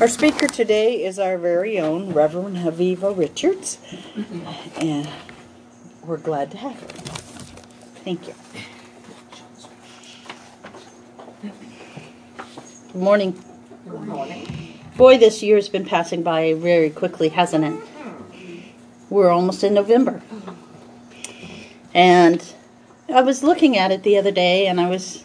Our 0.00 0.08
speaker 0.08 0.46
today 0.46 1.04
is 1.04 1.18
our 1.18 1.36
very 1.36 1.78
own 1.78 2.14
Reverend 2.14 2.56
Aviva 2.56 3.14
Richards, 3.16 3.76
and 4.80 5.06
we're 6.04 6.16
glad 6.16 6.50
to 6.52 6.56
have 6.56 6.80
her. 6.80 6.86
Thank 8.02 8.28
you. 8.28 8.34
Good 12.92 12.94
morning. 12.94 13.42
Good 13.86 14.00
morning. 14.00 14.78
Boy, 14.96 15.18
this 15.18 15.42
year's 15.42 15.68
been 15.68 15.84
passing 15.84 16.22
by 16.22 16.54
very 16.54 16.88
quickly, 16.88 17.28
hasn't 17.28 17.64
it? 17.64 17.78
We're 19.10 19.30
almost 19.30 19.62
in 19.62 19.74
November. 19.74 20.22
And 21.92 22.42
I 23.12 23.20
was 23.20 23.42
looking 23.42 23.76
at 23.76 23.90
it 23.90 24.02
the 24.02 24.16
other 24.16 24.30
day, 24.30 24.66
and 24.66 24.80
I 24.80 24.88
was 24.88 25.24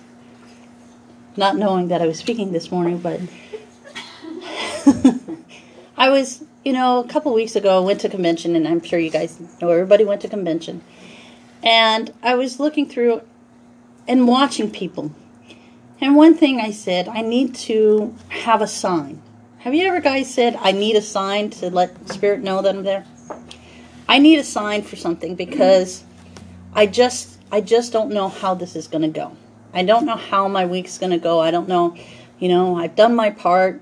not 1.37 1.55
knowing 1.55 1.89
that 1.89 2.01
I 2.01 2.07
was 2.07 2.17
speaking 2.17 2.51
this 2.51 2.71
morning, 2.71 2.97
but 2.97 3.19
I 5.97 6.09
was, 6.09 6.43
you 6.63 6.73
know, 6.73 6.99
a 6.99 7.07
couple 7.07 7.33
weeks 7.33 7.55
ago, 7.55 7.77
I 7.77 7.85
went 7.85 8.01
to 8.01 8.09
convention, 8.09 8.55
and 8.55 8.67
I'm 8.67 8.81
sure 8.81 8.99
you 8.99 9.09
guys 9.09 9.39
know 9.61 9.69
everybody 9.69 10.03
went 10.03 10.21
to 10.21 10.27
convention. 10.27 10.81
And 11.63 12.13
I 12.21 12.35
was 12.35 12.59
looking 12.59 12.87
through 12.87 13.21
and 14.07 14.27
watching 14.27 14.71
people. 14.71 15.11
And 15.99 16.15
one 16.15 16.35
thing 16.35 16.59
I 16.59 16.71
said, 16.71 17.07
I 17.07 17.21
need 17.21 17.55
to 17.55 18.15
have 18.29 18.61
a 18.61 18.67
sign. 18.67 19.21
Have 19.59 19.73
you 19.73 19.85
ever 19.87 19.99
guys 19.99 20.33
said, 20.33 20.55
I 20.61 20.71
need 20.71 20.95
a 20.95 21.01
sign 21.01 21.49
to 21.51 21.69
let 21.69 22.09
Spirit 22.09 22.41
know 22.41 22.61
that 22.61 22.75
I'm 22.75 22.83
there? 22.83 23.05
I 24.07 24.19
need 24.19 24.39
a 24.39 24.43
sign 24.43 24.83
for 24.83 24.95
something 24.95 25.35
because 25.35 26.03
I 26.73 26.85
just 26.85 27.37
I 27.51 27.61
just 27.61 27.91
don't 27.91 28.11
know 28.11 28.29
how 28.29 28.53
this 28.53 28.75
is 28.75 28.87
going 28.87 29.01
to 29.01 29.07
go. 29.07 29.35
I 29.73 29.83
don't 29.83 30.05
know 30.05 30.15
how 30.15 30.47
my 30.47 30.65
week's 30.65 30.97
going 30.97 31.11
to 31.11 31.17
go. 31.17 31.39
I 31.39 31.51
don't 31.51 31.67
know, 31.67 31.95
you 32.39 32.49
know, 32.49 32.77
I've 32.77 32.95
done 32.95 33.15
my 33.15 33.29
part 33.29 33.81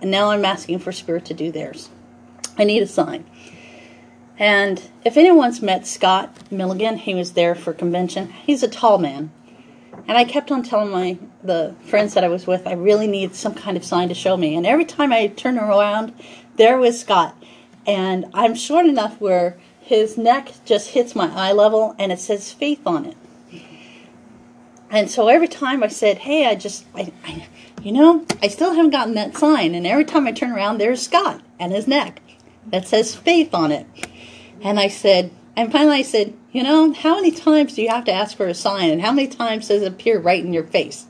and 0.00 0.10
now 0.10 0.30
I'm 0.30 0.44
asking 0.44 0.80
for 0.80 0.92
spirit 0.92 1.24
to 1.26 1.34
do 1.34 1.50
theirs. 1.50 1.90
I 2.58 2.64
need 2.64 2.82
a 2.82 2.86
sign. 2.86 3.24
And 4.38 4.82
if 5.04 5.16
anyone's 5.16 5.62
met 5.62 5.86
Scott 5.86 6.50
Milligan, 6.50 6.98
he 6.98 7.14
was 7.14 7.32
there 7.32 7.54
for 7.54 7.72
convention. 7.72 8.28
He's 8.28 8.62
a 8.62 8.68
tall 8.68 8.98
man. 8.98 9.30
And 10.06 10.18
I 10.18 10.24
kept 10.24 10.50
on 10.50 10.62
telling 10.62 10.90
my 10.90 11.18
the 11.42 11.74
friends 11.86 12.14
that 12.14 12.24
I 12.24 12.28
was 12.28 12.46
with, 12.46 12.66
I 12.66 12.72
really 12.74 13.06
need 13.06 13.34
some 13.34 13.54
kind 13.54 13.76
of 13.76 13.84
sign 13.84 14.08
to 14.08 14.14
show 14.14 14.36
me. 14.36 14.54
And 14.54 14.66
every 14.66 14.84
time 14.84 15.12
I 15.12 15.28
turn 15.28 15.58
around, 15.58 16.12
there 16.56 16.78
was 16.78 17.00
Scott. 17.00 17.34
And 17.86 18.26
I'm 18.34 18.54
short 18.54 18.86
enough 18.86 19.20
where 19.20 19.56
his 19.80 20.18
neck 20.18 20.52
just 20.64 20.90
hits 20.90 21.14
my 21.14 21.32
eye 21.34 21.52
level 21.52 21.94
and 21.98 22.12
it 22.12 22.20
says 22.20 22.52
faith 22.52 22.86
on 22.86 23.06
it. 23.06 23.16
And 24.96 25.10
so 25.10 25.28
every 25.28 25.46
time 25.46 25.82
I 25.82 25.88
said, 25.88 26.16
hey, 26.16 26.46
I 26.46 26.54
just, 26.54 26.86
I, 26.94 27.12
I, 27.22 27.46
you 27.82 27.92
know, 27.92 28.24
I 28.42 28.48
still 28.48 28.72
haven't 28.72 28.92
gotten 28.92 29.12
that 29.12 29.36
sign. 29.36 29.74
And 29.74 29.86
every 29.86 30.06
time 30.06 30.26
I 30.26 30.32
turn 30.32 30.52
around, 30.52 30.78
there's 30.78 31.02
Scott 31.02 31.42
and 31.58 31.70
his 31.70 31.86
neck 31.86 32.22
that 32.68 32.88
says 32.88 33.14
faith 33.14 33.52
on 33.52 33.72
it. 33.72 33.86
And 34.62 34.80
I 34.80 34.88
said, 34.88 35.32
and 35.54 35.70
finally 35.70 35.98
I 35.98 36.02
said, 36.02 36.32
you 36.50 36.62
know, 36.62 36.94
how 36.94 37.16
many 37.16 37.30
times 37.30 37.74
do 37.74 37.82
you 37.82 37.90
have 37.90 38.06
to 38.06 38.12
ask 38.12 38.34
for 38.38 38.46
a 38.46 38.54
sign? 38.54 38.88
And 38.88 39.02
how 39.02 39.12
many 39.12 39.28
times 39.28 39.68
does 39.68 39.82
it 39.82 39.92
appear 39.92 40.18
right 40.18 40.42
in 40.42 40.54
your 40.54 40.64
face? 40.64 41.04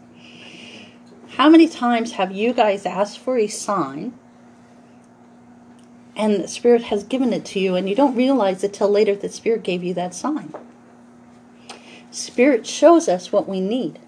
How 1.36 1.48
many 1.48 1.68
times 1.68 2.10
have 2.12 2.32
you 2.32 2.54
guys 2.54 2.86
asked 2.86 3.20
for 3.20 3.38
a 3.38 3.46
sign 3.46 4.18
and 6.16 6.42
the 6.42 6.48
Spirit 6.48 6.82
has 6.82 7.04
given 7.04 7.32
it 7.32 7.44
to 7.44 7.60
you 7.60 7.76
and 7.76 7.88
you 7.88 7.94
don't 7.94 8.16
realize 8.16 8.64
it 8.64 8.72
till 8.72 8.90
later 8.90 9.14
that 9.14 9.32
Spirit 9.32 9.62
gave 9.62 9.84
you 9.84 9.94
that 9.94 10.12
sign? 10.12 10.52
Spirit 12.16 12.66
shows 12.66 13.08
us 13.08 13.30
what 13.30 13.46
we 13.46 13.60
need. 13.60 13.98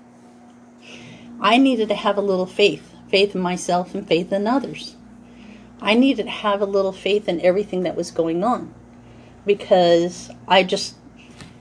I 1.41 1.59
needed 1.59 1.89
to 1.91 1.95
have 1.95 2.17
a 2.17 2.23
little 2.23 2.47
faith 2.47 2.95
faith 3.11 3.34
in 3.34 3.41
myself 3.41 3.95
and 3.95 4.06
faith 4.06 4.33
in 4.33 4.47
others. 4.47 4.97
I 5.81 5.95
needed 5.95 6.25
to 6.25 6.31
have 6.31 6.61
a 6.61 6.67
little 6.67 6.92
faith 6.92 7.29
in 7.29 7.41
everything 7.41 7.83
that 7.83 7.97
was 7.97 8.11
going 8.11 8.42
on 8.45 8.75
because 9.47 10.30
I 10.46 10.63
just, 10.63 10.95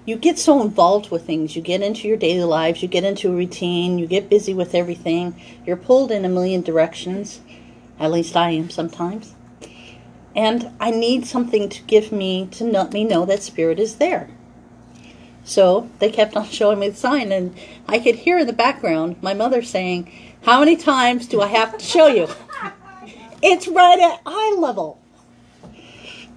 you 0.05 0.15
get 0.15 0.39
so 0.39 0.61
involved 0.61 1.09
with 1.11 1.25
things. 1.25 1.55
You 1.55 1.61
get 1.61 1.81
into 1.81 2.07
your 2.07 2.17
daily 2.17 2.43
lives, 2.43 2.81
you 2.81 2.87
get 2.87 3.03
into 3.03 3.29
a 3.29 3.35
routine, 3.35 3.99
you 3.99 4.07
get 4.07 4.29
busy 4.29 4.53
with 4.53 4.75
everything. 4.75 5.39
You're 5.65 5.77
pulled 5.77 6.11
in 6.11 6.25
a 6.25 6.29
million 6.29 6.61
directions. 6.61 7.41
At 7.99 8.11
least 8.11 8.35
I 8.35 8.51
am 8.51 8.69
sometimes. 8.69 9.35
And 10.35 10.71
I 10.79 10.91
need 10.91 11.25
something 11.25 11.69
to 11.69 11.83
give 11.83 12.11
me, 12.11 12.47
to 12.51 12.63
let 12.63 12.93
me 12.93 13.03
know 13.03 13.25
that 13.25 13.43
Spirit 13.43 13.79
is 13.79 13.95
there. 13.95 14.29
So 15.47 15.89
they 15.99 16.11
kept 16.11 16.35
on 16.35 16.45
showing 16.45 16.79
me 16.79 16.89
the 16.89 16.97
sign, 16.97 17.31
and 17.31 17.55
I 17.87 17.99
could 17.99 18.15
hear 18.15 18.37
in 18.37 18.47
the 18.47 18.53
background 18.53 19.15
my 19.23 19.33
mother 19.33 19.61
saying, 19.61 20.11
How 20.43 20.59
many 20.59 20.75
times 20.75 21.25
do 21.25 21.39
I 21.39 21.47
have 21.47 21.77
to 21.77 21.83
show 21.83 22.07
you? 22.07 22.27
It's 23.39 23.67
right 23.67 23.99
at 23.99 24.19
eye 24.25 24.55
level. 24.57 24.99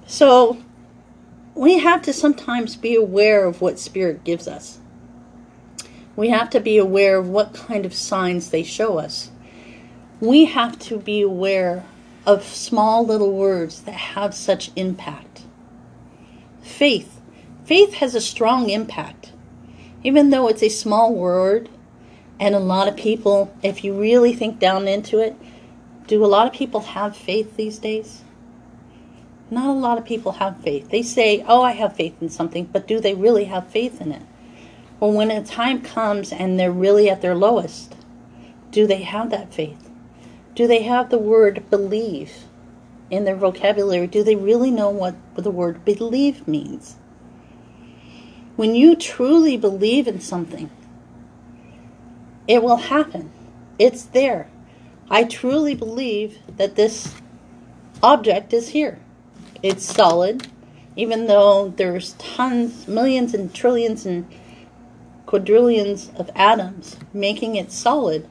So 0.07 0.59
we 1.55 1.79
have 1.79 2.03
to 2.03 2.13
sometimes 2.13 2.77
be 2.77 2.95
aware 2.95 3.47
of 3.47 3.63
what 3.63 3.79
Spirit 3.79 4.23
gives 4.23 4.47
us. 4.47 4.81
We 6.15 6.29
have 6.29 6.51
to 6.51 6.61
be 6.61 6.77
aware 6.77 7.17
of 7.17 7.27
what 7.27 7.55
kind 7.55 7.87
of 7.87 7.95
signs 7.95 8.51
they 8.51 8.63
show 8.63 8.99
us. 8.99 9.31
We 10.21 10.45
have 10.45 10.79
to 10.81 10.99
be 10.99 11.23
aware 11.23 11.87
of 12.27 12.45
small 12.45 13.07
little 13.07 13.33
words 13.33 13.81
that 13.83 13.95
have 13.95 14.35
such 14.35 14.71
impact. 14.77 15.45
Faith 16.61 17.20
faith 17.71 17.95
has 17.95 18.17
a 18.17 18.21
strong 18.21 18.69
impact. 18.69 19.31
Even 20.03 20.31
though 20.31 20.49
it's 20.49 20.65
a 20.65 20.69
small 20.69 21.15
word, 21.15 21.69
and 22.41 22.53
a 22.53 22.59
lot 22.59 22.89
of 22.89 22.97
people, 22.97 23.55
if 23.63 23.85
you 23.85 23.95
really 23.95 24.35
think 24.35 24.59
down 24.59 24.89
into 24.89 25.21
it, 25.21 25.37
do 26.09 26.25
a 26.25 26.27
lot 26.27 26.49
of 26.49 26.53
people 26.53 26.81
have 26.81 27.17
faith 27.17 27.57
these 27.57 27.79
days? 27.79 28.25
Not 29.53 29.69
a 29.69 29.79
lot 29.79 29.99
of 29.99 30.05
people 30.05 30.33
have 30.33 30.61
faith. 30.61 30.91
They 30.91 31.03
say, 31.03 31.45
Oh, 31.47 31.63
I 31.63 31.71
have 31.71 31.95
faith 31.95 32.21
in 32.21 32.29
something, 32.29 32.65
but 32.65 32.89
do 32.89 32.99
they 32.99 33.15
really 33.15 33.45
have 33.45 33.69
faith 33.69 34.01
in 34.01 34.11
it? 34.11 34.23
Or 34.99 35.13
when 35.13 35.31
a 35.31 35.45
time 35.45 35.81
comes 35.81 36.33
and 36.33 36.59
they're 36.59 36.73
really 36.73 37.09
at 37.09 37.23
their 37.23 37.37
lowest, 37.37 37.95
do 38.73 38.89
they 38.89 39.03
have 39.03 39.31
that 39.31 39.55
faith? 39.55 39.89
Do 40.57 40.67
they 40.67 40.83
have 40.83 41.11
the 41.11 41.19
word 41.19 41.71
believe 41.71 42.33
in 43.11 43.23
their 43.23 43.37
vocabulary? 43.37 44.09
Do 44.09 44.25
they 44.25 44.35
really 44.35 44.73
know 44.73 44.91
what 44.91 45.15
the 45.37 45.53
word 45.53 45.85
believe 45.85 46.49
means? 46.49 46.97
When 48.57 48.75
you 48.75 48.95
truly 48.97 49.57
believe 49.57 50.07
in 50.07 50.21
something, 50.21 50.71
it 52.47 52.63
will 52.63 52.77
happen. 52.77 53.31
It's 53.79 54.05
there. 54.05 54.51
I 55.09 55.25
truly 55.25 55.75
believe 55.75 56.39
that 56.57 56.77
this 56.77 57.15
object 58.03 58.53
is 58.53 58.69
here. 58.69 58.99
It's 59.63 59.85
solid, 59.85 60.49
even 60.97 61.27
though 61.27 61.69
there's 61.77 62.13
tons, 62.15 62.87
millions 62.87 63.35
and 63.35 63.55
trillions 63.55 64.07
and 64.07 64.27
quadrillions 65.27 66.11
of 66.17 66.31
atoms 66.35 66.97
making 67.13 67.57
it 67.57 67.71
solid. 67.71 68.29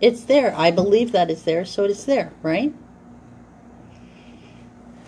It's 0.00 0.24
there. 0.24 0.54
I 0.56 0.70
believe 0.70 1.12
that 1.12 1.30
is 1.30 1.42
there, 1.44 1.64
so 1.64 1.84
it 1.84 1.90
is 1.90 2.06
there, 2.06 2.32
right? 2.42 2.74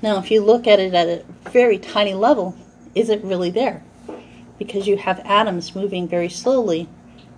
Now, 0.02 0.18
if 0.18 0.30
you 0.30 0.42
look 0.42 0.66
at 0.66 0.78
it 0.78 0.92
at 0.92 1.08
a 1.08 1.24
very 1.50 1.78
tiny 1.78 2.14
level, 2.14 2.56
is 2.94 3.08
it 3.08 3.24
really 3.24 3.50
there? 3.50 3.82
Because 4.58 4.86
you 4.86 4.96
have 4.96 5.20
atoms 5.20 5.74
moving 5.74 6.08
very 6.08 6.28
slowly 6.28 6.88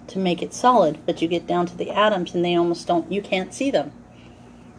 to 0.09 0.19
make 0.19 0.43
it 0.43 0.54
solid, 0.54 0.99
but 1.06 1.21
you 1.21 1.28
get 1.28 1.47
down 1.47 1.66
to 1.66 1.77
the 1.77 1.91
atoms 1.91 2.34
and 2.34 2.44
they 2.44 2.54
almost 2.54 2.87
don't, 2.87 3.10
you 3.10 3.21
can't 3.21 3.53
see 3.53 3.71
them. 3.71 3.93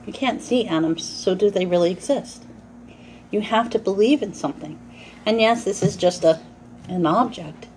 You 0.06 0.14
can't 0.14 0.42
see 0.42 0.68
atoms, 0.68 1.04
so 1.04 1.36
do 1.36 1.50
they 1.50 1.66
really 1.66 1.92
exist? 1.92 2.44
You 3.30 3.42
have 3.42 3.70
to 3.72 3.80
believe 3.80 4.22
in 4.22 4.34
something. 4.34 4.80
And 5.26 5.42
yes, 5.42 5.66
this 5.66 5.84
is 5.84 5.98
just 5.98 6.24
a 6.24 6.40
an 6.88 7.06
object, 7.06 7.68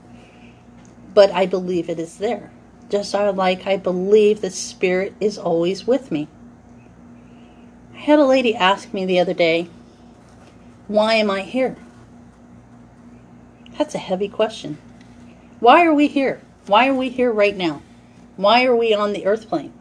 but 1.14 1.30
I 1.32 1.46
believe 1.46 1.88
it 1.88 1.98
is 1.98 2.18
there. 2.18 2.50
Just 2.88 3.12
like 3.14 3.66
I 3.66 3.76
believe 3.76 4.40
the 4.40 4.50
Spirit 4.50 5.14
is 5.20 5.38
always 5.38 5.86
with 5.86 6.10
me. 6.10 6.28
I 7.94 7.98
had 7.98 8.18
a 8.18 8.24
lady 8.24 8.54
ask 8.54 8.92
me 8.92 9.04
the 9.04 9.20
other 9.20 9.34
day, 9.34 9.68
Why 10.88 11.14
am 11.14 11.30
I 11.30 11.42
here? 11.42 11.76
That's 13.78 13.94
a 13.94 13.98
heavy 13.98 14.28
question. 14.28 14.78
Why 15.60 15.84
are 15.84 15.94
we 15.94 16.08
here? 16.08 16.40
Why 16.66 16.88
are 16.88 16.94
we 16.94 17.08
here 17.08 17.32
right 17.32 17.56
now? 17.56 17.82
Why 18.36 18.64
are 18.64 18.76
we 18.76 18.94
on 18.94 19.12
the 19.12 19.26
earth 19.26 19.48
plane? 19.48 19.72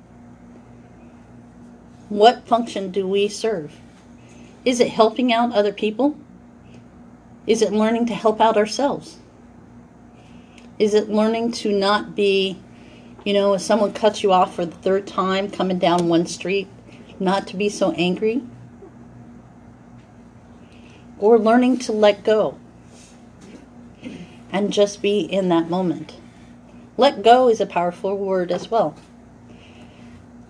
What 2.09 2.47
function 2.47 2.91
do 2.91 3.07
we 3.07 3.27
serve? 3.27 3.75
Is 4.65 4.79
it 4.79 4.89
helping 4.89 5.31
out 5.31 5.53
other 5.53 5.71
people? 5.71 6.17
Is 7.47 7.61
it 7.61 7.71
learning 7.71 8.07
to 8.07 8.13
help 8.13 8.41
out 8.41 8.57
ourselves? 8.57 9.17
Is 10.77 10.93
it 10.93 11.09
learning 11.09 11.51
to 11.53 11.71
not 11.71 12.15
be, 12.15 12.59
you 13.23 13.33
know, 13.33 13.53
if 13.53 13.61
someone 13.61 13.93
cuts 13.93 14.23
you 14.23 14.31
off 14.31 14.55
for 14.55 14.65
the 14.65 14.75
third 14.75 15.07
time 15.07 15.51
coming 15.51 15.77
down 15.77 16.07
one 16.07 16.25
street, 16.25 16.67
not 17.19 17.47
to 17.47 17.57
be 17.57 17.69
so 17.69 17.91
angry? 17.91 18.41
Or 21.17 21.37
learning 21.37 21.79
to 21.79 21.91
let 21.91 22.23
go? 22.23 22.57
And 24.51 24.73
just 24.73 25.01
be 25.01 25.19
in 25.19 25.49
that 25.49 25.69
moment. 25.69 26.15
Let 26.97 27.23
go 27.23 27.47
is 27.47 27.61
a 27.61 27.65
powerful 27.65 28.17
word 28.17 28.51
as 28.51 28.69
well. 28.69 28.95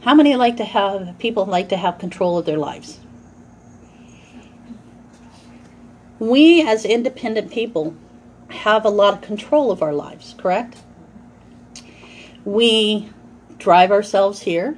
How 0.01 0.15
many 0.15 0.35
like 0.35 0.57
to 0.57 0.63
have 0.63 1.17
people 1.19 1.45
like 1.45 1.69
to 1.69 1.77
have 1.77 1.99
control 1.99 2.37
of 2.37 2.45
their 2.45 2.57
lives? 2.57 2.99
We 6.17 6.65
as 6.67 6.85
independent 6.85 7.51
people 7.51 7.95
have 8.49 8.85
a 8.85 8.89
lot 8.89 9.13
of 9.13 9.21
control 9.21 9.71
of 9.71 9.81
our 9.81 9.93
lives, 9.93 10.35
correct? 10.37 10.77
We 12.45 13.09
drive 13.57 13.91
ourselves 13.91 14.41
here, 14.41 14.77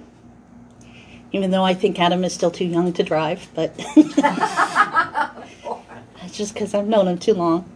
even 1.31 1.51
though 1.51 1.63
I 1.63 1.74
think 1.74 2.00
Adam 2.00 2.24
is 2.24 2.33
still 2.33 2.51
too 2.51 2.65
young 2.65 2.94
to 2.94 3.03
drive, 3.03 3.47
but 3.53 3.75
that's 6.17 6.38
just 6.38 6.53
because 6.53 6.74
I've 6.74 6.88
known 6.88 7.07
him 7.07 7.17
too 7.17 7.33
long. 7.33 7.69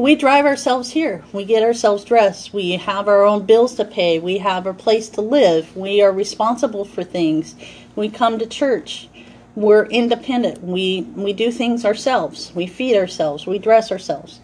We 0.00 0.16
drive 0.16 0.46
ourselves 0.46 0.92
here. 0.92 1.22
We 1.30 1.44
get 1.44 1.62
ourselves 1.62 2.06
dressed. 2.06 2.54
We 2.54 2.72
have 2.76 3.06
our 3.06 3.22
own 3.22 3.44
bills 3.44 3.74
to 3.74 3.84
pay. 3.84 4.18
We 4.18 4.38
have 4.38 4.66
a 4.66 4.72
place 4.72 5.10
to 5.10 5.20
live. 5.20 5.76
We 5.76 6.00
are 6.00 6.10
responsible 6.10 6.86
for 6.86 7.04
things. 7.04 7.54
We 7.94 8.08
come 8.08 8.38
to 8.38 8.46
church. 8.46 9.10
We're 9.54 9.84
independent. 9.84 10.64
We, 10.64 11.02
we 11.14 11.34
do 11.34 11.52
things 11.52 11.84
ourselves. 11.84 12.50
We 12.54 12.66
feed 12.66 12.96
ourselves. 12.96 13.46
We 13.46 13.58
dress 13.58 13.92
ourselves. 13.92 14.40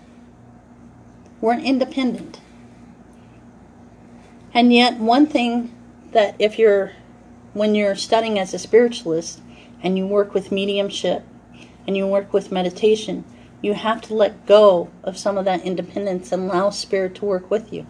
We're 1.41 1.59
independent. 1.59 2.39
And 4.53 4.75
yet, 4.75 4.99
one 4.99 5.27
thing 5.27 5.75
that 6.13 6.37
if 6.39 6.59
you're, 6.59 6.93
when 7.55 7.75
you're 7.75 7.97
studying 7.97 8.39
as 8.39 8.53
a 8.53 8.59
spiritualist 8.59 9.41
and 9.83 9.97
you 9.97 10.07
work 10.07 10.35
with 10.35 10.53
mediumship 10.53 11.25
and 11.87 11.97
you 11.97 12.07
work 12.07 12.35
with 12.35 12.53
meditation, 12.53 13.25
you 13.63 13.75
have 13.75 14.01
to 14.03 14.15
let 14.15 14.47
go 14.47 14.91
of 15.03 15.17
some 15.17 15.39
of 15.39 15.45
that 15.45 15.63
independence 15.63 16.33
and 16.33 16.51
allow 16.51 16.71
spirit 16.71 17.15
to 17.17 17.25
work 17.25 17.51
with 17.51 17.73
you. 17.73 17.87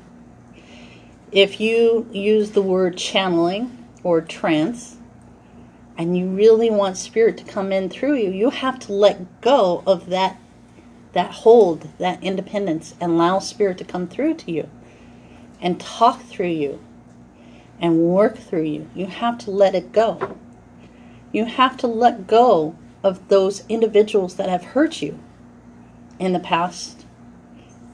If 1.33 1.61
you 1.61 2.09
use 2.13 2.53
the 2.53 2.63
word 2.63 2.97
channeling 2.97 3.87
or 4.03 4.21
trance, 4.21 4.97
and 5.99 6.17
you 6.17 6.29
really 6.29 6.71
want 6.71 6.97
spirit 6.97 7.37
to 7.39 7.45
come 7.45 7.73
in 7.73 7.89
through 7.89 8.17
you, 8.17 8.31
you 8.31 8.51
have 8.51 8.79
to 8.81 8.93
let 8.93 9.41
go 9.41 9.83
of 9.87 10.07
that 10.07 10.39
that 11.13 11.31
hold, 11.31 11.89
that 11.97 12.23
independence, 12.23 12.95
and 13.01 13.13
allow 13.13 13.39
spirit 13.39 13.79
to 13.79 13.85
come 13.85 14.07
through 14.07 14.35
to 14.35 14.53
you 14.53 14.69
and 15.63 15.81
talk 15.81 16.23
through 16.23 16.47
you 16.47 16.79
and 17.81 17.99
work 17.99 18.37
through 18.37 18.65
you. 18.65 18.91
You 18.95 19.07
have 19.07 19.39
to 19.39 19.51
let 19.51 19.75
it 19.75 19.93
go. 19.93 20.37
You 21.33 21.47
have 21.47 21.79
to 21.79 21.87
let 21.87 22.27
go 22.27 22.77
of 23.03 23.29
those 23.29 23.65
individuals 23.67 24.37
that 24.37 24.51
have 24.51 24.65
hurt 24.65 25.01
you 25.01 25.19
in 26.19 26.33
the 26.33 26.39
past 26.39 27.05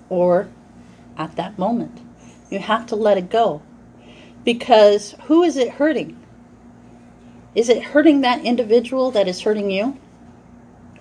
or 0.09 0.49
at 1.17 1.37
that 1.37 1.59
moment. 1.59 2.01
You 2.51 2.59
have 2.59 2.87
to 2.87 2.97
let 2.97 3.19
it 3.19 3.31
go. 3.31 3.63
Because 4.45 5.15
who 5.25 5.43
is 5.43 5.57
it 5.57 5.73
hurting? 5.73 6.19
Is 7.55 7.69
it 7.69 7.83
hurting 7.83 8.23
that 8.23 8.45
individual 8.45 9.11
that 9.13 9.29
is 9.29 9.43
hurting 9.43 9.71
you? 9.71 9.99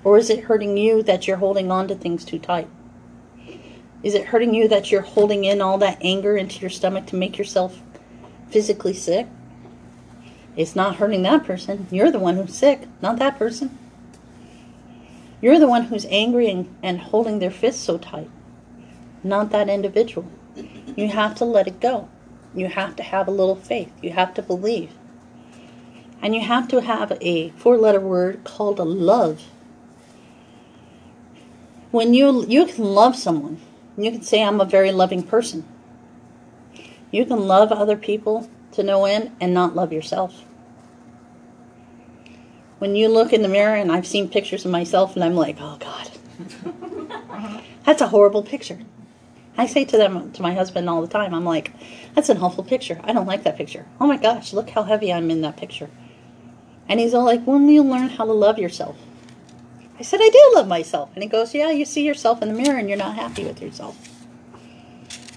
Or 0.03 0.17
is 0.17 0.29
it 0.29 0.45
hurting 0.45 0.77
you 0.77 1.03
that 1.03 1.27
you're 1.27 1.37
holding 1.37 1.71
on 1.71 1.87
to 1.87 1.95
things 1.95 2.25
too 2.25 2.39
tight? 2.39 2.67
Is 4.03 4.15
it 4.15 4.25
hurting 4.25 4.53
you 4.53 4.67
that 4.67 4.91
you're 4.91 5.01
holding 5.01 5.43
in 5.43 5.61
all 5.61 5.77
that 5.77 5.99
anger 6.01 6.35
into 6.35 6.59
your 6.59 6.69
stomach 6.69 7.05
to 7.07 7.15
make 7.15 7.37
yourself 7.37 7.81
physically 8.49 8.93
sick? 8.93 9.27
It's 10.55 10.75
not 10.75 10.97
hurting 10.97 11.21
that 11.23 11.45
person. 11.45 11.87
You're 11.91 12.11
the 12.11 12.19
one 12.19 12.35
who's 12.35 12.55
sick, 12.55 12.87
not 13.01 13.19
that 13.19 13.37
person. 13.37 13.77
You're 15.41 15.59
the 15.59 15.67
one 15.67 15.85
who's 15.85 16.05
angry 16.05 16.49
and, 16.49 16.73
and 16.83 16.99
holding 16.99 17.39
their 17.39 17.51
fists 17.51 17.83
so 17.83 17.97
tight, 17.97 18.29
not 19.23 19.49
that 19.51 19.69
individual. 19.69 20.27
You 20.95 21.07
have 21.07 21.35
to 21.35 21.45
let 21.45 21.67
it 21.67 21.79
go. 21.79 22.09
You 22.53 22.67
have 22.67 22.95
to 22.97 23.03
have 23.03 23.27
a 23.27 23.31
little 23.31 23.55
faith. 23.55 23.91
You 24.01 24.11
have 24.11 24.33
to 24.35 24.41
believe. 24.41 24.91
And 26.21 26.35
you 26.35 26.41
have 26.41 26.67
to 26.67 26.81
have 26.81 27.17
a 27.19 27.49
four 27.51 27.77
letter 27.77 27.99
word 27.99 28.43
called 28.43 28.79
a 28.79 28.83
love 28.83 29.43
when 31.91 32.13
you 32.13 32.45
you 32.47 32.65
can 32.65 32.85
love 32.85 33.15
someone 33.17 33.59
you 33.97 34.09
can 34.11 34.21
say 34.21 34.41
i'm 34.41 34.61
a 34.61 34.65
very 34.65 34.91
loving 34.91 35.21
person 35.21 35.65
you 37.11 37.25
can 37.25 37.39
love 37.47 37.71
other 37.71 37.97
people 37.97 38.49
to 38.71 38.81
no 38.81 39.03
end 39.03 39.29
and 39.41 39.53
not 39.53 39.75
love 39.75 39.91
yourself 39.91 40.45
when 42.81 42.95
you 42.95 43.07
look 43.07 43.31
in 43.31 43.43
the 43.43 43.47
mirror 43.47 43.75
and 43.75 43.91
i've 43.91 44.07
seen 44.07 44.27
pictures 44.27 44.65
of 44.65 44.71
myself 44.71 45.13
and 45.13 45.23
i'm 45.23 45.35
like 45.35 45.57
oh 45.59 45.77
god 45.79 46.09
that's 47.85 48.01
a 48.01 48.07
horrible 48.07 48.41
picture 48.41 48.79
i 49.55 49.67
say 49.67 49.85
to 49.85 49.97
them 49.97 50.31
to 50.31 50.41
my 50.41 50.55
husband 50.55 50.89
all 50.89 51.01
the 51.01 51.07
time 51.07 51.31
i'm 51.31 51.45
like 51.45 51.71
that's 52.15 52.29
an 52.29 52.39
awful 52.39 52.63
picture 52.63 52.99
i 53.03 53.13
don't 53.13 53.27
like 53.27 53.43
that 53.43 53.55
picture 53.55 53.85
oh 53.99 54.07
my 54.07 54.17
gosh 54.17 54.51
look 54.51 54.71
how 54.71 54.81
heavy 54.81 55.13
i'm 55.13 55.29
in 55.29 55.41
that 55.41 55.57
picture 55.57 55.91
and 56.89 56.99
he's 56.99 57.13
all 57.13 57.25
like 57.25 57.43
when 57.43 57.67
will 57.67 57.71
you 57.71 57.83
learn 57.83 58.09
how 58.09 58.25
to 58.25 58.33
love 58.33 58.57
yourself 58.57 58.97
I 60.01 60.03
said, 60.03 60.19
I 60.19 60.29
do 60.29 60.51
love 60.55 60.67
myself. 60.67 61.11
And 61.13 61.21
he 61.21 61.29
goes, 61.29 61.53
Yeah, 61.53 61.69
you 61.69 61.85
see 61.85 62.03
yourself 62.03 62.41
in 62.41 62.47
the 62.47 62.55
mirror 62.55 62.79
and 62.79 62.89
you're 62.89 62.97
not 62.97 63.13
happy 63.17 63.43
with 63.43 63.61
yourself. 63.61 63.95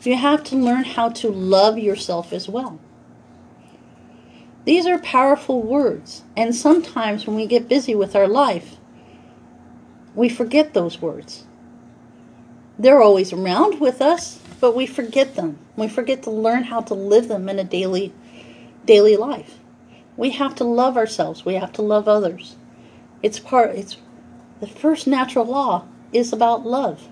You 0.05 0.17
have 0.17 0.43
to 0.44 0.56
learn 0.56 0.85
how 0.85 1.11
to 1.11 1.29
love 1.29 1.79
yourself 1.79 2.32
as 2.32 2.49
well. 2.49 2.81
These 4.64 4.87
are 4.87 4.99
powerful 4.99 5.62
words. 5.62 6.22
And 6.37 6.55
sometimes 6.55 7.26
when 7.26 7.37
we 7.37 7.46
get 7.46 7.69
busy 7.69 7.94
with 7.94 8.16
our 8.16 8.28
life, 8.28 8.76
we 10.14 10.28
forget 10.28 10.75
those 10.75 11.00
words. 11.02 11.44
They're 12.78 13.02
always 13.02 13.32
around 13.32 13.81
with 13.81 14.00
us, 14.00 14.40
but 14.61 14.75
we 14.75 14.87
forget 14.87 15.37
them. 15.37 15.58
We 15.76 15.88
forget 15.88 16.22
to 16.25 16.31
learn 16.31 16.64
how 16.64 16.81
to 16.82 16.94
live 16.94 17.28
them 17.28 17.49
in 17.49 17.58
a 17.58 17.64
daily 17.64 18.12
daily 18.84 19.16
life. 19.16 19.58
We 20.16 20.31
have 20.31 20.55
to 20.56 20.64
love 20.64 20.96
ourselves. 20.96 21.44
We 21.44 21.55
have 21.55 21.72
to 21.75 21.82
love 21.82 22.08
others. 22.08 22.56
It's 23.22 23.38
part 23.38 23.75
it's 23.75 23.96
the 24.61 24.66
first 24.66 25.06
natural 25.06 25.44
law 25.44 25.87
is 26.12 26.32
about 26.32 26.66
love. 26.66 27.08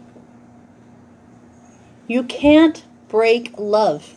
You 2.07 2.23
can't 2.23 2.85
break 3.09 3.53
love, 3.59 4.15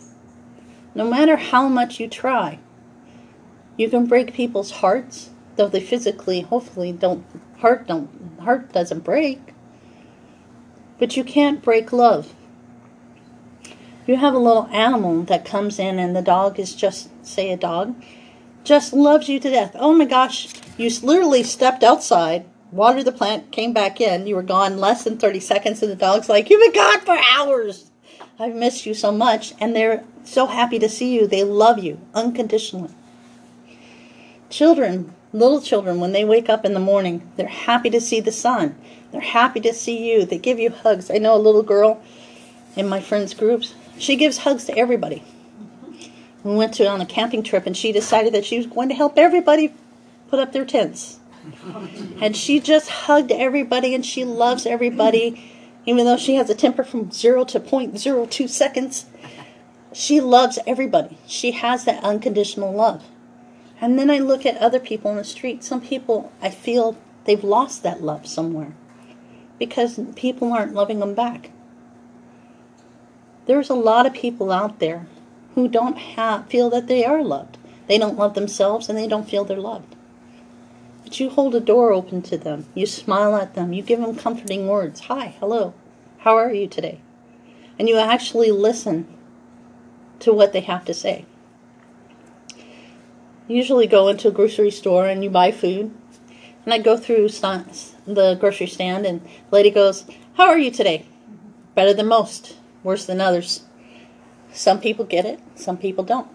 no 0.94 1.08
matter 1.08 1.36
how 1.36 1.68
much 1.68 2.00
you 2.00 2.08
try. 2.08 2.58
You 3.76 3.90
can 3.90 4.06
break 4.06 4.32
people's 4.32 4.70
hearts, 4.70 5.30
though 5.56 5.68
they 5.68 5.80
physically, 5.80 6.42
hopefully, 6.42 6.92
don't 6.92 7.24
heart 7.58 7.86
don't 7.86 8.08
heart 8.40 8.72
doesn't 8.72 9.04
break. 9.04 9.54
But 10.98 11.16
you 11.16 11.24
can't 11.24 11.62
break 11.62 11.92
love. 11.92 12.34
You 14.06 14.16
have 14.16 14.34
a 14.34 14.38
little 14.38 14.68
animal 14.72 15.24
that 15.24 15.44
comes 15.44 15.78
in, 15.78 15.98
and 15.98 16.14
the 16.14 16.22
dog 16.22 16.58
is 16.58 16.74
just 16.74 17.10
say 17.26 17.50
a 17.50 17.56
dog, 17.56 17.94
just 18.64 18.92
loves 18.92 19.28
you 19.28 19.40
to 19.40 19.50
death. 19.50 19.76
Oh 19.78 19.92
my 19.92 20.04
gosh, 20.04 20.48
you 20.78 20.88
literally 21.02 21.42
stepped 21.42 21.82
outside 21.82 22.46
watered 22.70 23.04
the 23.04 23.12
plant, 23.12 23.50
came 23.50 23.72
back 23.72 24.00
in. 24.00 24.26
You 24.26 24.36
were 24.36 24.42
gone 24.42 24.78
less 24.78 25.04
than 25.04 25.18
30 25.18 25.40
seconds, 25.40 25.82
and 25.82 25.90
the 25.90 25.96
dog's 25.96 26.28
like, 26.28 26.50
You've 26.50 26.60
been 26.60 26.72
gone 26.72 27.00
for 27.00 27.18
hours. 27.36 27.90
I've 28.38 28.54
missed 28.54 28.86
you 28.86 28.94
so 28.94 29.12
much. 29.12 29.54
And 29.60 29.74
they're 29.74 30.04
so 30.24 30.46
happy 30.46 30.78
to 30.78 30.88
see 30.88 31.14
you. 31.14 31.26
They 31.26 31.44
love 31.44 31.78
you 31.78 32.00
unconditionally. 32.14 32.90
Children, 34.50 35.14
little 35.32 35.60
children, 35.60 36.00
when 36.00 36.12
they 36.12 36.24
wake 36.24 36.48
up 36.48 36.64
in 36.64 36.74
the 36.74 36.80
morning, 36.80 37.28
they're 37.36 37.48
happy 37.48 37.90
to 37.90 38.00
see 38.00 38.20
the 38.20 38.32
sun. 38.32 38.76
They're 39.12 39.20
happy 39.20 39.60
to 39.60 39.74
see 39.74 40.10
you. 40.10 40.24
They 40.24 40.38
give 40.38 40.58
you 40.58 40.70
hugs. 40.70 41.10
I 41.10 41.18
know 41.18 41.34
a 41.34 41.38
little 41.38 41.62
girl 41.62 42.02
in 42.76 42.88
my 42.88 43.00
friends' 43.00 43.34
groups, 43.34 43.74
she 43.98 44.16
gives 44.16 44.38
hugs 44.38 44.66
to 44.66 44.76
everybody. 44.76 45.24
We 46.44 46.54
went 46.54 46.74
to 46.74 46.86
on 46.86 47.00
a 47.00 47.06
camping 47.06 47.42
trip, 47.42 47.66
and 47.66 47.76
she 47.76 47.90
decided 47.90 48.34
that 48.34 48.44
she 48.44 48.58
was 48.58 48.66
going 48.66 48.88
to 48.90 48.94
help 48.94 49.16
everybody 49.16 49.74
put 50.28 50.38
up 50.38 50.52
their 50.52 50.64
tents 50.64 51.18
and 52.20 52.36
she 52.36 52.60
just 52.60 52.88
hugged 52.88 53.30
everybody 53.30 53.94
and 53.94 54.04
she 54.04 54.24
loves 54.24 54.66
everybody, 54.66 55.52
even 55.84 56.04
though 56.04 56.16
she 56.16 56.34
has 56.36 56.50
a 56.50 56.54
temper 56.54 56.84
from 56.84 57.10
zero 57.10 57.44
to 57.44 57.60
0.02 57.60 58.48
seconds. 58.48 59.06
She 59.92 60.20
loves 60.20 60.58
everybody. 60.66 61.16
She 61.26 61.52
has 61.52 61.84
that 61.84 62.02
unconditional 62.04 62.72
love. 62.72 63.04
And 63.80 63.98
then 63.98 64.10
I 64.10 64.18
look 64.18 64.46
at 64.46 64.56
other 64.56 64.80
people 64.80 65.10
in 65.10 65.16
the 65.18 65.24
street. 65.24 65.62
Some 65.62 65.80
people, 65.80 66.32
I 66.40 66.50
feel 66.50 66.96
they've 67.24 67.44
lost 67.44 67.82
that 67.82 68.02
love 68.02 68.26
somewhere 68.26 68.74
because 69.58 70.00
people 70.14 70.52
aren't 70.52 70.74
loving 70.74 71.00
them 71.00 71.14
back. 71.14 71.50
There's 73.46 73.70
a 73.70 73.74
lot 73.74 74.06
of 74.06 74.14
people 74.14 74.50
out 74.50 74.78
there 74.78 75.06
who 75.54 75.68
don't 75.68 75.96
have, 75.96 76.48
feel 76.48 76.68
that 76.70 76.86
they 76.86 77.04
are 77.04 77.22
loved. 77.22 77.58
They 77.86 77.98
don't 77.98 78.18
love 78.18 78.34
themselves 78.34 78.88
and 78.88 78.98
they 78.98 79.06
don't 79.06 79.28
feel 79.28 79.44
they're 79.44 79.58
loved. 79.58 79.94
But 81.04 81.20
you 81.20 81.30
hold 81.30 81.54
a 81.54 81.60
door 81.60 81.92
open 81.92 82.22
to 82.22 82.36
them. 82.36 82.66
You 82.74 82.86
smile 82.86 83.36
at 83.36 83.54
them. 83.54 83.72
You 83.72 83.82
give 83.82 84.00
them 84.00 84.16
comforting 84.16 84.66
words. 84.66 85.00
Hi, 85.00 85.36
hello. 85.38 85.72
How 86.18 86.36
are 86.36 86.52
you 86.52 86.66
today? 86.66 87.00
And 87.78 87.88
you 87.88 87.96
actually 87.98 88.50
listen 88.50 89.06
to 90.18 90.32
what 90.32 90.52
they 90.52 90.62
have 90.62 90.84
to 90.86 90.94
say. 90.94 91.24
Usually 93.48 93.86
go 93.86 94.08
into 94.08 94.28
a 94.28 94.32
grocery 94.32 94.70
store 94.70 95.06
and 95.06 95.22
you 95.22 95.30
buy 95.30 95.50
food. 95.50 95.94
And 96.64 96.74
I 96.74 96.78
go 96.78 96.96
through 96.96 97.28
the 97.28 98.36
grocery 98.40 98.66
stand 98.66 99.06
and 99.06 99.20
the 99.22 99.56
lady 99.56 99.70
goes, 99.70 100.04
How 100.34 100.48
are 100.48 100.58
you 100.58 100.70
today? 100.70 101.06
Better 101.74 101.94
than 101.94 102.06
most, 102.06 102.56
worse 102.82 103.06
than 103.06 103.20
others. 103.20 103.62
Some 104.52 104.80
people 104.80 105.04
get 105.04 105.26
it, 105.26 105.40
some 105.54 105.76
people 105.76 106.02
don't. 106.02 106.28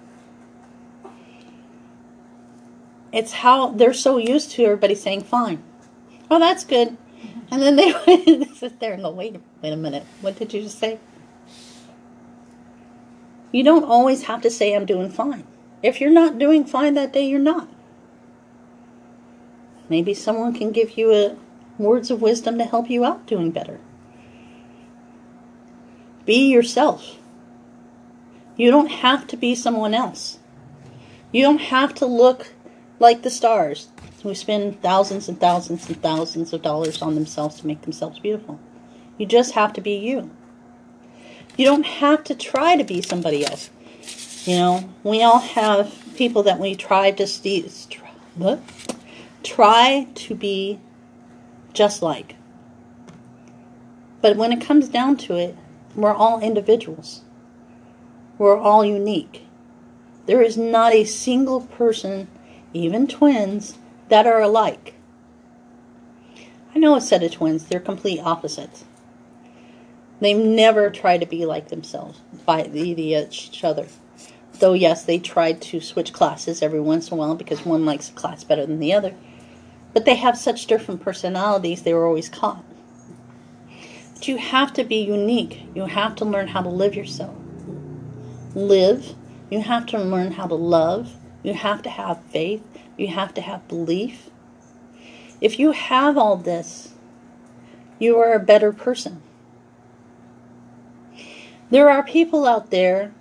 it's 3.12 3.34
how 3.34 3.70
they're 3.72 3.94
so 3.94 4.18
used 4.18 4.52
to 4.52 4.64
everybody 4.64 4.96
saying 4.96 5.22
fine. 5.22 5.62
Oh, 6.30 6.40
that's 6.40 6.64
good. 6.64 6.98
And 7.52 7.62
then 7.62 7.76
they 7.76 7.92
sit 8.56 8.80
there 8.80 8.94
and 8.94 9.04
go, 9.04 9.12
wait, 9.12 9.36
wait 9.62 9.74
a 9.74 9.78
minute. 9.78 10.06
What 10.22 10.38
did 10.38 10.54
you 10.54 10.62
just 10.62 10.80
say? 10.80 11.00
You 13.52 13.64
don't 13.64 13.84
always 13.84 14.24
have 14.24 14.42
to 14.44 14.50
say, 14.50 14.74
I'm 14.74 14.86
doing 14.86 15.10
fine. 15.10 15.46
If 15.84 16.00
you're 16.00 16.12
not 16.12 16.38
doing 16.38 16.66
fine 16.66 16.94
that 16.94 17.14
day, 17.14 17.26
you're 17.26 17.40
not. 17.40 17.68
Maybe 19.90 20.14
someone 20.14 20.54
can 20.54 20.72
give 20.72 20.98
you 20.98 21.12
a, 21.14 21.36
words 21.78 22.12
of 22.12 22.22
wisdom 22.22 22.58
to 22.58 22.66
help 22.66 22.90
you 22.90 23.04
out 23.04 23.26
doing 23.26 23.52
better. 23.52 23.80
Be 26.26 26.50
yourself. 26.52 27.18
You 28.56 28.70
don't 28.70 28.92
have 28.92 29.28
to 29.28 29.38
be 29.38 29.56
someone 29.56 29.94
else. 29.94 30.40
You 31.32 31.42
don't 31.42 31.62
have 31.62 31.96
to 31.96 32.06
look 32.06 32.54
like 33.00 33.24
the 33.24 33.30
stars 33.30 33.90
who 34.22 34.36
spend 34.36 34.82
thousands 34.82 35.28
and 35.28 35.40
thousands 35.40 35.88
and 35.88 36.02
thousands 36.02 36.54
of 36.54 36.62
dollars 36.62 37.02
on 37.02 37.16
themselves 37.16 37.60
to 37.60 37.68
make 37.68 37.82
themselves 37.82 38.20
beautiful. 38.20 38.60
You 39.18 39.26
just 39.26 39.54
have 39.54 39.74
to 39.74 39.82
be 39.82 39.96
you. 39.96 40.30
You 41.58 41.66
don't 41.66 41.86
have 41.86 42.24
to 42.26 42.36
try 42.36 42.76
to 42.76 42.84
be 42.84 43.02
somebody 43.02 43.46
else. 43.46 43.70
You 44.46 44.56
know, 44.56 44.90
we 45.04 45.22
all 45.22 45.40
have 45.40 45.94
people 46.16 46.42
that 46.44 46.60
we 46.60 46.74
try 46.74 47.12
to 47.12 47.28
what? 48.36 48.60
try 49.44 50.08
to 50.16 50.36
be 50.36 50.80
just 51.74 52.02
like. 52.02 52.36
But 54.22 54.38
when 54.38 54.52
it 54.52 54.60
comes 54.60 54.88
down 54.90 55.18
to 55.18 55.36
it, 55.36 55.56
we're 55.96 56.14
all 56.14 56.40
individuals. 56.42 57.22
We're 58.40 58.58
all 58.58 58.84
unique. 58.84 59.46
There 60.26 60.42
is 60.42 60.58
not 60.58 60.94
a 60.94 61.04
single 61.04 61.62
person, 61.62 62.28
even 62.74 63.08
twins, 63.08 63.78
that 64.10 64.26
are 64.26 64.42
alike. 64.42 64.96
I 66.74 66.80
know 66.80 66.96
a 66.96 67.02
set 67.02 67.22
of 67.22 67.32
twins, 67.32 67.66
they're 67.66 67.80
complete 67.80 68.20
opposites. 68.20 68.86
They 70.20 70.34
never 70.34 70.90
try 70.90 71.18
to 71.18 71.26
be 71.26 71.46
like 71.46 71.70
themselves, 71.70 72.22
by 72.46 72.64
the 72.64 73.16
uh, 73.16 73.22
each 73.26 73.64
other. 73.64 73.88
Though, 74.62 74.74
yes, 74.74 75.04
they 75.04 75.18
tried 75.18 75.60
to 75.64 75.82
switch 75.82 76.14
classes 76.14 76.62
every 76.62 76.80
once 76.80 77.08
in 77.08 77.16
a 77.16 77.18
while 77.18 77.34
because 77.34 77.66
one 77.66 77.84
likes 77.84 78.10
a 78.10 78.14
class 78.14 78.44
better 78.44 78.64
than 78.64 78.80
the 78.80 78.94
other. 78.94 79.16
But 79.92 80.06
they 80.06 80.14
have 80.14 80.38
such 80.38 80.68
different 80.68 81.02
personalities, 81.02 81.82
they 81.82 81.96
were 81.96 82.06
always 82.06 82.30
caught. 82.30 82.64
But 84.14 84.28
you 84.28 84.38
have 84.38 84.72
to 84.74 84.84
be 84.84 84.98
unique. 84.98 85.64
You 85.74 85.88
have 85.88 86.16
to 86.18 86.26
learn 86.26 86.50
how 86.50 86.62
to 86.62 86.70
live 86.70 86.94
yourself. 86.94 87.36
Live. 88.54 89.16
You 89.50 89.62
have 89.62 89.88
to 89.88 89.98
learn 89.98 90.34
how 90.34 90.46
to 90.46 90.54
love. 90.54 91.16
You 91.42 91.56
have 91.56 91.82
to 91.82 91.90
have 91.90 92.22
faith. 92.26 92.62
You 92.98 93.08
have 93.08 93.34
to 93.34 93.42
have 93.42 93.68
belief. 93.68 94.30
If 95.42 95.58
you 95.58 95.72
have 95.72 96.20
all 96.20 96.38
this, 96.38 96.94
you 97.98 98.20
are 98.20 98.34
a 98.34 98.40
better 98.40 98.72
person. 98.72 99.24
There 101.72 101.90
are 101.90 102.04
people 102.04 102.46
out 102.46 102.70
there 102.70 103.12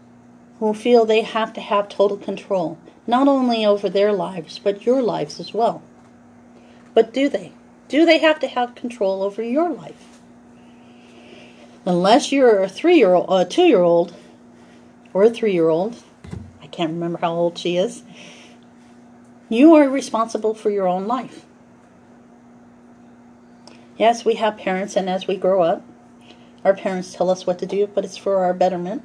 who 0.61 0.75
feel 0.75 1.05
they 1.05 1.23
have 1.23 1.53
to 1.55 1.61
have 1.61 1.89
total 1.89 2.19
control, 2.19 2.79
not 3.07 3.27
only 3.27 3.65
over 3.65 3.89
their 3.89 4.13
lives, 4.13 4.59
but 4.59 4.87
your 4.87 5.03
lives 5.03 5.41
as 5.41 5.53
well. 5.53 5.83
But 6.95 7.13
do 7.13 7.29
they? 7.29 7.53
Do 7.89 8.05
they 8.05 8.19
have 8.19 8.39
to 8.41 8.47
have 8.47 8.75
control 8.75 9.23
over 9.23 9.43
your 9.43 9.71
life? 9.71 10.21
Unless 11.87 12.31
you're 12.31 12.63
a 12.63 12.69
three-year-old, 12.69 13.27
a 13.31 13.45
two-year-old, 13.47 14.15
or 15.15 15.25
a 15.25 15.31
three-year-old, 15.31 15.97
I 16.63 16.67
can't 16.67 16.93
remember 16.93 17.19
how 17.19 17.33
old 17.33 17.57
she 17.57 17.79
is. 17.79 18.03
You 19.49 19.75
are 19.75 19.89
responsible 19.89 20.55
for 20.55 20.71
your 20.71 20.87
own 20.87 21.07
life. 21.07 21.47
Yes, 23.97 24.27
we 24.27 24.35
have 24.35 24.59
parents, 24.59 24.95
and 24.95 25.09
as 25.09 25.27
we 25.27 25.37
grow 25.37 25.63
up, 25.63 25.83
our 26.65 26.75
parents 26.75 27.15
tell 27.15 27.31
us 27.31 27.47
what 27.47 27.59
to 27.61 27.67
do, 27.67 27.87
but 27.87 28.05
it's 28.05 28.19
for 28.19 28.45
our 28.45 28.53
betterment. 28.53 29.03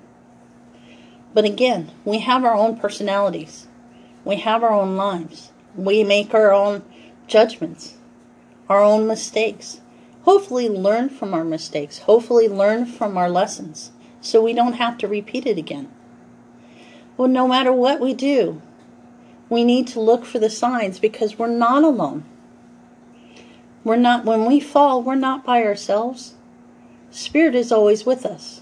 But 1.35 1.43
again, 1.43 1.91
we 2.05 2.19
have 2.19 2.45
our 2.45 2.55
own 2.55 2.77
personalities. 2.77 3.67
We 4.23 4.37
have 4.37 4.63
our 4.63 4.71
own 4.71 4.95
lives. 4.95 5.51
We 5.75 6.01
make 6.01 6.33
our 6.33 6.53
own 6.53 6.81
judgments, 7.27 7.95
our 8.69 8.81
own 8.81 9.05
mistakes. 9.05 9.81
Hopefully, 10.21 10.69
learn 10.69 11.09
from 11.09 11.33
our 11.33 11.43
mistakes. 11.43 11.99
Hopefully, 11.99 12.47
learn 12.47 12.85
from 12.85 13.17
our 13.17 13.29
lessons 13.29 13.91
so 14.21 14.41
we 14.41 14.53
don't 14.53 14.73
have 14.73 14.97
to 14.99 15.09
repeat 15.09 15.45
it 15.45 15.57
again. 15.57 15.91
Well, 17.17 17.27
no 17.27 17.49
matter 17.49 17.73
what 17.73 17.99
we 17.99 18.13
do, 18.13 18.61
we 19.49 19.65
need 19.65 19.87
to 19.87 19.99
look 19.99 20.23
for 20.23 20.39
the 20.39 20.49
signs 20.49 20.99
because 20.99 21.37
we're 21.37 21.47
not 21.47 21.83
alone. 21.83 22.23
We're 23.83 23.97
not, 23.97 24.23
when 24.23 24.45
we 24.45 24.61
fall, 24.61 25.03
we're 25.03 25.15
not 25.15 25.45
by 25.45 25.63
ourselves. 25.63 26.35
Spirit 27.11 27.55
is 27.55 27.73
always 27.73 28.05
with 28.05 28.25
us. 28.25 28.61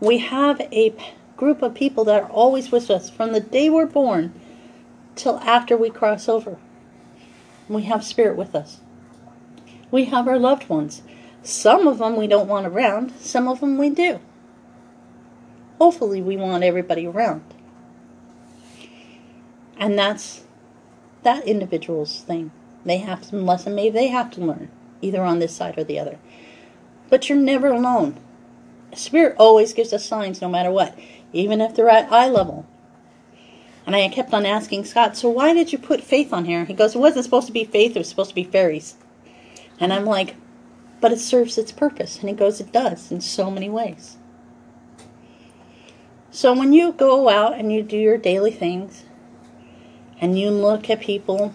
We 0.00 0.18
have 0.18 0.62
a 0.72 0.94
group 1.40 1.62
of 1.62 1.72
people 1.72 2.04
that 2.04 2.22
are 2.22 2.28
always 2.28 2.70
with 2.70 2.90
us 2.90 3.08
from 3.08 3.32
the 3.32 3.40
day 3.40 3.70
we're 3.70 3.86
born 3.86 4.30
till 5.16 5.38
after 5.38 5.74
we 5.74 5.88
cross 5.88 6.28
over. 6.28 6.58
We 7.66 7.84
have 7.84 8.04
spirit 8.04 8.36
with 8.36 8.54
us. 8.54 8.80
We 9.90 10.04
have 10.04 10.28
our 10.28 10.38
loved 10.38 10.68
ones. 10.68 11.00
Some 11.42 11.88
of 11.88 11.96
them 11.96 12.16
we 12.16 12.26
don't 12.26 12.46
want 12.46 12.66
around, 12.66 13.12
some 13.20 13.48
of 13.48 13.60
them 13.60 13.78
we 13.78 13.88
do. 13.88 14.20
Hopefully, 15.78 16.20
we 16.20 16.36
want 16.36 16.62
everybody 16.62 17.06
around. 17.06 17.42
And 19.78 19.98
that's 19.98 20.42
that 21.22 21.46
individual's 21.46 22.20
thing. 22.20 22.50
They 22.84 22.98
have 22.98 23.24
some 23.24 23.46
lesson 23.46 23.74
maybe 23.74 23.94
they 23.94 24.08
have 24.08 24.30
to 24.32 24.42
learn, 24.42 24.68
either 25.00 25.22
on 25.22 25.38
this 25.38 25.56
side 25.56 25.78
or 25.78 25.84
the 25.84 25.98
other. 25.98 26.18
But 27.08 27.30
you're 27.30 27.38
never 27.38 27.68
alone. 27.68 28.18
Spirit 28.94 29.36
always 29.38 29.72
gives 29.72 29.94
us 29.94 30.04
signs 30.04 30.42
no 30.42 30.48
matter 30.48 30.70
what, 30.70 30.98
even 31.32 31.60
if 31.60 31.74
they're 31.74 31.88
at 31.88 32.12
eye 32.12 32.28
level. 32.28 32.66
And 33.86 33.96
I 33.96 34.08
kept 34.08 34.32
on 34.32 34.46
asking 34.46 34.84
Scott, 34.84 35.16
so 35.16 35.28
why 35.28 35.52
did 35.54 35.72
you 35.72 35.78
put 35.78 36.02
faith 36.02 36.32
on 36.32 36.44
here? 36.44 36.64
He 36.64 36.74
goes, 36.74 36.94
it 36.94 36.98
wasn't 36.98 37.24
supposed 37.24 37.46
to 37.46 37.52
be 37.52 37.64
faith, 37.64 37.96
it 37.96 38.00
was 38.00 38.08
supposed 38.08 38.30
to 38.30 38.34
be 38.34 38.44
fairies. 38.44 38.96
And 39.78 39.92
I'm 39.92 40.04
like, 40.04 40.36
but 41.00 41.12
it 41.12 41.18
serves 41.18 41.56
its 41.56 41.72
purpose. 41.72 42.20
And 42.20 42.28
he 42.28 42.34
goes, 42.34 42.60
it 42.60 42.72
does 42.72 43.10
in 43.10 43.20
so 43.20 43.50
many 43.50 43.70
ways. 43.70 44.16
So 46.30 46.52
when 46.52 46.72
you 46.72 46.92
go 46.92 47.28
out 47.28 47.58
and 47.58 47.72
you 47.72 47.82
do 47.82 47.96
your 47.96 48.18
daily 48.18 48.52
things 48.52 49.04
and 50.20 50.38
you 50.38 50.50
look 50.50 50.88
at 50.88 51.00
people, 51.00 51.54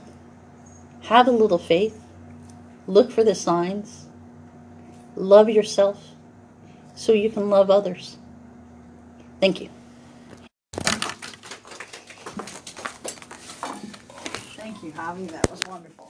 have 1.03 1.27
a 1.27 1.31
little 1.31 1.59
faith, 1.59 2.03
look 2.87 3.11
for 3.11 3.23
the 3.23 3.35
signs, 3.35 4.07
love 5.15 5.49
yourself 5.49 6.09
so 6.95 7.13
you 7.13 7.29
can 7.29 7.49
love 7.49 7.69
others. 7.69 8.17
Thank 9.41 9.61
you. 9.61 9.69
Thank 14.57 14.83
you, 14.83 14.91
Javi. 14.91 15.29
That 15.31 15.49
was 15.51 15.61
wonderful. 15.67 16.04